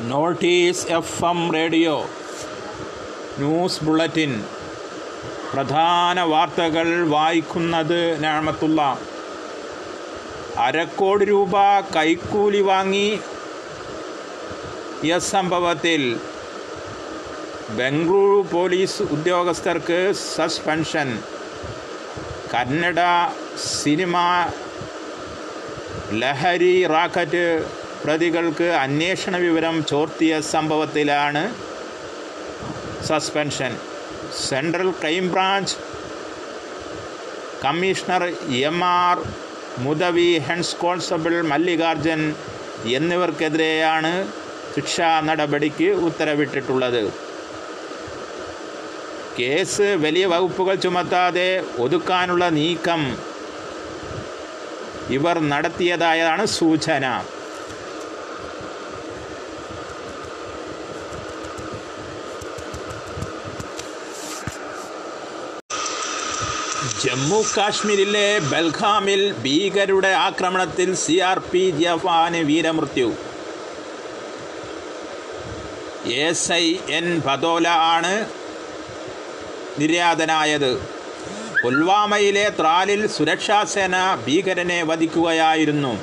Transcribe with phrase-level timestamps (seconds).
[0.00, 2.10] Notice F M radio.
[3.38, 4.44] News bulletin.
[5.52, 8.98] പ്രധാന വാർത്തകൾ വായിക്കുന്നത് ഞാമത്തുള്ള.
[10.58, 13.20] അരക്കോടി രൂപ കൈക്കൂലി വാങ്ങി.
[15.06, 16.20] എസ് സംഭവത്തിൽ
[17.70, 21.22] ബംഗളൂരു പോലീസ് ഉദ്യോഗസ്ഥർക്ക് സസ്പെൻഷൻ.
[22.54, 22.96] കന്നഡ
[23.82, 24.18] സിനിമ
[26.12, 27.64] ലഹരി റാക്കറ്റ്
[28.04, 31.42] പ്രതികൾക്ക് അന്വേഷണ വിവരം ചോർത്തിയ സംഭവത്തിലാണ്
[33.08, 33.72] suspension.
[34.48, 35.76] Central crime branch
[37.64, 38.22] commissioner
[38.70, 39.18] M R
[39.86, 42.20] Mudavi ഹെൻസ് കോൺസ്റ്റബിൾ മല്ലികാർജൻ
[42.96, 44.12] എന്നിവർക്കെതിരെയാണ്
[44.74, 47.02] ശിക്ഷാ നടപടിക്ക് ഉത്തരവിട്ടിട്ടുള്ളത്.
[49.38, 51.50] കേസ് വലിയ വകുപ്പുകൾ ചുമത്താതെ
[51.84, 53.02] ഒതുക്കാനുള്ള നീക്കം
[55.16, 57.04] ഇവർ നടത്തിയതായാണ് സൂചന.
[66.78, 73.08] ജമ്മു കാശ്മീരിലെ ബൽഗാമിൽ ഭീകരുടെ ആക്രമണത്തിൽ സി ആർ പി ജവാന് വീരമൃത്യു.
[76.26, 76.66] എസ് ഐ
[76.98, 78.12] എൻ ഭദോല ആണ്
[79.80, 80.70] നിര്യാതനായത്.
[81.62, 85.94] പുൽവാമയിലെ ത്രാലിൽ സുരക്ഷാസേന ഭീകരനെ വധിക്കുകയായിരുന്നു.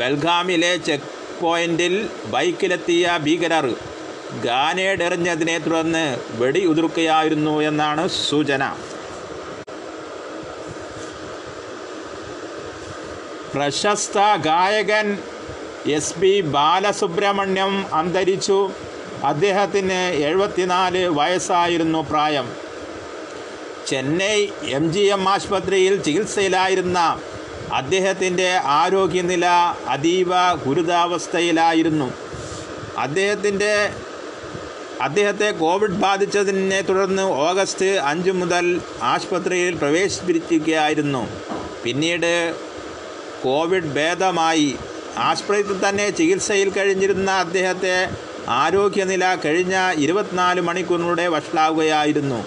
[0.00, 1.94] ബൽഗാമിലെ ചെക്ക് പോയിന്റിൽ
[2.34, 3.68] ബൈക്കിലെത്തിയ ഭീകരർ
[4.44, 6.06] ഗാനേഡ് എറിഞ്ഞതിനെ തുടർന്ന്
[6.42, 8.64] വെടിയുതിർക്കുകയായിരുന്നു എന്നാണ് സൂചന.
[13.54, 15.18] പ്രശസ്ത ഗായകൻ
[15.86, 18.70] എസ് പി ബാലസുബ്രഹ്മണ്യം അന്തരിച്ചു.
[19.24, 22.52] അദ്ദേഹത്തിന് എഴുപത്തിനാല് വയസ്സായിരുന്നു പ്രായം.
[23.86, 27.20] ചെന്നൈ എം ജി എം ആശുപത്രിയിൽ ചികിത്സയിലായിരുന്ന
[27.72, 29.46] അദ്ദേഹത്തിന്റെ ആരോഗ്യനില
[29.88, 32.12] അതീവ ഗുരുതാവസ്ഥയിലായിരുന്നു.
[32.98, 33.90] അദ്ദേഹത്തിന്റെ
[35.00, 41.28] അദ്ദേഹത്തെ കോവിഡ് ബാധിച്ചതിനെ തുടർന്ന് ഓഗസ്റ്റ് അഞ്ച് മുതൽ ആശുപത്രിയിൽ പ്രവേശിപ്പിച്ചിരിക്കുകയായിരുന്നു.
[41.84, 42.54] പിന്നീട്
[43.44, 44.68] കോവിഡ് ഭേദമായി.
[45.28, 47.96] ആശുപത്രിയിൽ തന്നെ ചികിത്സയിൽ കഴിഞ്ഞിരുന്ന അദ്ദേഹത്തെ
[48.48, 52.40] ആരോഗ്യനില കഴിഞ്ഞ ഇരുപത്തിനാല് മണിക്കൂറിലൂടെ വഷളാവുകയായിരുന്നു.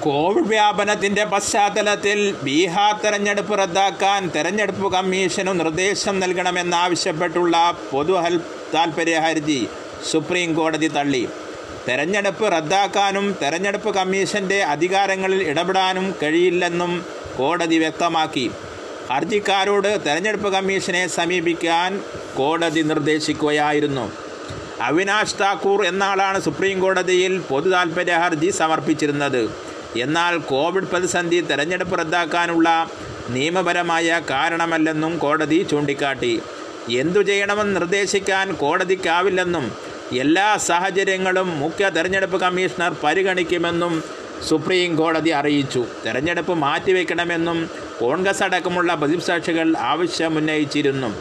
[0.00, 7.56] കോവിഡ് വ്യാപനത്തിന്റെ പശ്ചാത്തലത്തിൽ ബീഹാർ തെരഞ്ഞെടുപ്പ് റദ്ദാക്കാൻ തെരഞ്ഞെടുപ്പ് കമ്മീഷനു നിർദ്ദേശം നൽകണമെന്നാവശ്യപ്പെട്ടുള്ള
[7.92, 8.14] പൊതു
[8.74, 9.60] താൽപ്പര്യ ഹർജി
[10.10, 11.24] സുപ്രീം കോടതി തള്ളി.
[11.88, 16.92] തെരഞ്ഞെടുപ്പ് റദ്ദാക്കാനും തെരഞ്ഞെടുപ്പ് കമ്മീഷന്റെ അധികാരങ്ങളിൽ ഇടപെടാനും കഴിയില്ലെന്നും
[17.38, 18.46] കോടതി വ്യക്തമാക്കി.
[19.10, 21.92] ഹർജിക്കാരോട് തെരഞ്ഞെടുപ്പ് കമ്മീഷനെ സമീപിക്കാൻ
[22.38, 24.06] കോടതി നിർദ്ദേശിക്കുകയായിരുന്നു.
[24.80, 29.42] അവിനാഷ് താക്കൂർ എന്നാളാണ് സുപ്രീം കോടതിയിൽ പൊതു താൽപ്പര്യ ഹർജി സമർപ്പിച്ചിരുന്നത്.
[29.96, 32.68] എന്നാൽ കോവിഡ് പ്രതിസന്ധി തെരഞ്ഞെടുപ്പ് റദ്ദാക്കാനുള്ള
[33.36, 36.32] നിയമപരമായ കാരണമല്ലെന്നും കോടതി ചൂണ്ടിക്കാട്ടി.
[37.02, 39.64] എന്തു ചെയ്യണമെന്ന് നിർദ്ദേശിക്കാൻ കോടതിക്കാവില്ലെന്നും
[40.18, 43.94] എല്ലാ സാഹചര്യങ്ങളും മുഖ്യ തെരഞ്ഞെടുപ്പ് കമ്മീഷണർ പരിഗണിക്കുമെന്നും
[44.42, 45.84] സുപ്രീം കോടതി അറിയിച്ചു.
[46.06, 51.14] തെരഞ്ഞെടുപ്പ് മാറ്റിവെക്കണമെന്നും കോൺഗ്രസ് അടക്കമുള്ള പ്രതിസാക്ഷികൾ ആവശ്യമുന്നയിച്ചിരുന്നു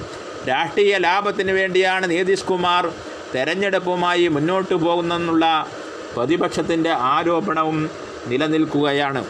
[0.49, 2.91] രാഷ്ട്രീയ ലാഭത്തിനു വേണ്ടിയാണ് നിതീഷ് കുമാർ
[3.35, 5.67] തെരഞ്ഞെടുപ്പുമായി മുന്നോട്ടു പോകുന്നെന്നുള്ള
[6.15, 7.89] പ്രതിപക്ഷത്തിന്റെ ആരോപണവും
[8.27, 9.25] നിലനിൽക്കുകയാണ്.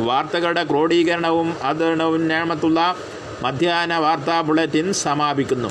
[0.00, 2.96] വാർത്തകളുടെ ക്രോഡീകരണവും അതിനുള്ള
[3.42, 5.68] മധ്യാഹ്ന വാർത്താ ബുള്ളറ്റിൻ സമാപിക്കുന്നു.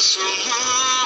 [0.00, 0.99] so.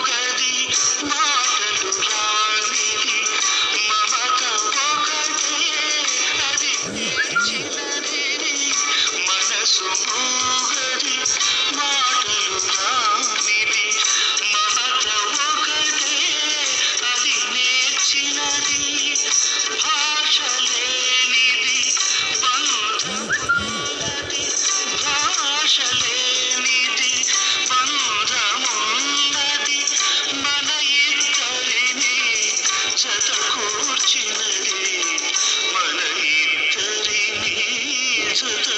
[38.45, 38.74] truth.